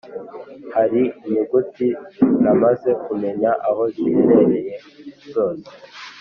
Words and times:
Hari 0.75 1.01
inyuguti 1.25 1.87
namaze 2.43 2.91
kumenya 3.05 3.51
aho 3.69 3.83
ziherereye 3.95 4.75
zose 5.33 5.69